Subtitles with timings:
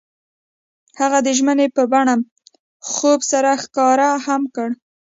[0.99, 2.15] هغوی د ژمنې په بڼه
[2.91, 4.73] خوب سره ښکاره هم کړه.